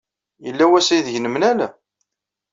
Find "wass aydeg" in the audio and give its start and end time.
0.71-1.17